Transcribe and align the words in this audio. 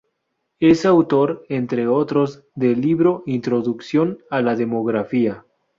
Es 0.59 0.87
autor, 0.87 1.45
entre 1.47 1.87
otros, 1.87 2.43
del 2.55 2.81
libro 2.81 3.21
"Introducción 3.27 4.17
a 4.31 4.41
la 4.41 4.55
demografía". 4.55 5.45